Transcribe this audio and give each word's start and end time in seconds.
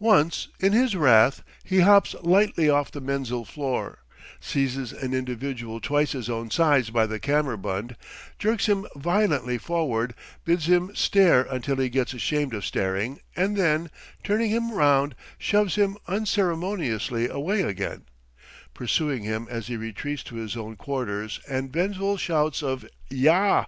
Once, 0.00 0.48
in 0.58 0.72
his 0.72 0.96
wrath, 0.96 1.44
he 1.62 1.82
hops 1.82 2.12
lightly 2.22 2.68
off 2.68 2.90
the 2.90 3.00
menzil 3.00 3.44
floor, 3.44 3.98
seizes 4.40 4.92
an 4.92 5.14
individual 5.14 5.78
twice 5.80 6.10
his 6.10 6.28
own 6.28 6.50
size 6.50 6.90
by 6.90 7.06
the 7.06 7.20
kammerbund, 7.20 7.94
jerks 8.40 8.66
him 8.66 8.88
violently 8.96 9.56
forward, 9.56 10.16
bids 10.44 10.66
him 10.66 10.92
stare 10.96 11.42
until 11.42 11.76
he 11.76 11.88
gets 11.88 12.12
ashamed 12.12 12.54
of 12.54 12.66
staring, 12.66 13.20
and 13.36 13.56
then, 13.56 13.88
turning 14.24 14.50
him 14.50 14.72
round, 14.72 15.14
shoves 15.38 15.76
him 15.76 15.96
unceremoniously 16.08 17.28
away 17.28 17.62
again, 17.62 18.02
pursuing 18.74 19.22
him 19.22 19.46
as 19.48 19.68
he 19.68 19.76
retreats 19.76 20.24
to 20.24 20.34
his 20.34 20.56
own 20.56 20.74
quarters 20.74 21.38
with 21.48 21.72
vengeful 21.72 22.16
shouts 22.16 22.64
of 22.64 22.84
"y 23.12 23.28
a 23.32 23.60
h!" 23.60 23.66